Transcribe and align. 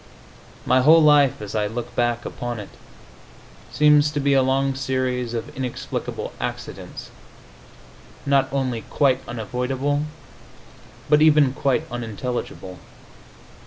My 0.65 0.81
whole 0.81 1.03
life, 1.03 1.43
as 1.43 1.53
I 1.53 1.67
look 1.67 1.95
back 1.95 2.25
upon 2.25 2.59
it, 2.59 2.69
seems 3.71 4.09
to 4.09 4.19
be 4.19 4.33
a 4.33 4.41
long 4.41 4.73
series 4.73 5.35
of 5.35 5.55
inexplicable 5.55 6.33
accidents, 6.39 7.11
not 8.25 8.51
only 8.51 8.81
quite 8.89 9.19
unavoidable, 9.27 10.07
but 11.07 11.21
even 11.21 11.53
quite 11.53 11.83
unintelligible. 11.91 12.79